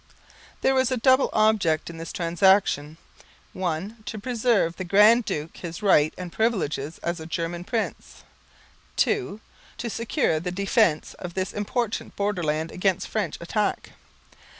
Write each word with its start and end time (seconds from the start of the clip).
There 0.61 0.73
was 0.73 0.89
a 0.89 0.97
double 0.97 1.29
object 1.31 1.87
in 1.87 1.99
this 1.99 2.11
transaction: 2.11 2.97
(1) 3.53 3.97
to 4.07 4.17
preserve 4.17 4.71
to 4.73 4.77
the 4.79 4.83
Grand 4.83 5.25
Duke 5.25 5.57
his 5.57 5.83
rights 5.83 6.15
and 6.17 6.31
privileges 6.33 6.97
as 7.03 7.19
a 7.19 7.27
German 7.27 7.63
prince, 7.63 8.23
(2) 8.95 9.41
to 9.77 9.89
secure 9.91 10.39
the 10.39 10.49
defence 10.51 11.13
of 11.19 11.35
this 11.35 11.53
important 11.53 12.15
borderland 12.15 12.71
against 12.71 13.09
French 13.09 13.37
attack. 13.39 13.91